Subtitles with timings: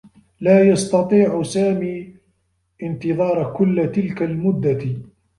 [0.39, 2.15] لا يستطيع سامي
[2.83, 4.95] انتظار كلّ تلك المدّة.